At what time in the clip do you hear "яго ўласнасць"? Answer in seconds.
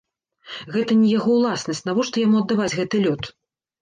1.11-1.85